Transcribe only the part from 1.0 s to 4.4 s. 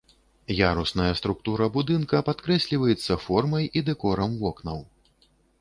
структура будынка падкрэсліваецца формай і дэкорам